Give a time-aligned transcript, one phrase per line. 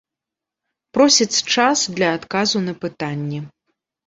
[0.97, 3.45] Просяць час для адказу на пытанні.